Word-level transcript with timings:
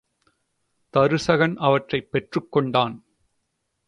தருசகன் 0.93 1.55
அவற்றைப் 1.55 2.11
பெற்றுக் 2.11 2.51
கொண்டான். 2.51 3.03